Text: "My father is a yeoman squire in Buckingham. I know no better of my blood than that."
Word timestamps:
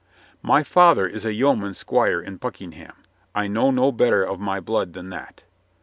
"My 0.41 0.63
father 0.63 1.05
is 1.05 1.25
a 1.25 1.31
yeoman 1.35 1.75
squire 1.75 2.19
in 2.19 2.37
Buckingham. 2.37 2.95
I 3.35 3.45
know 3.45 3.69
no 3.69 3.91
better 3.91 4.23
of 4.23 4.39
my 4.39 4.59
blood 4.59 4.93
than 4.93 5.11
that." 5.11 5.43